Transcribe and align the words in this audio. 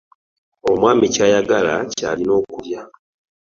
Omwami 0.69 1.05
ky'ayagala 1.13 1.73
ky'alina 1.97 2.31
okulya. 2.39 2.81